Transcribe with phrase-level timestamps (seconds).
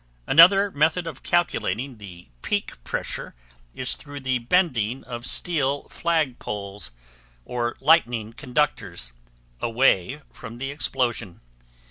[0.25, 3.35] Another method of calculating the peak pressure
[3.75, 6.89] is through the bending of steel flagpoles,
[7.45, 9.13] or lightning conductors,
[9.61, 11.39] away from the explosion.